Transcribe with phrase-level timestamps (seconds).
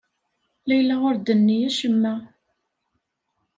[0.67, 2.13] Layla ur d-tenni acemma.